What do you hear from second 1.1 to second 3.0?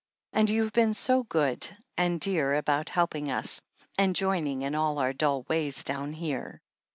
good and dear about